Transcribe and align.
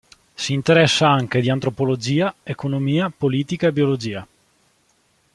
Si 0.33 0.53
interessa 0.53 1.07
anche 1.09 1.41
di 1.41 1.51
antropologia, 1.51 2.33
economia 2.41 3.13
politica 3.15 3.67
e 3.67 3.71
biologia. 3.71 4.27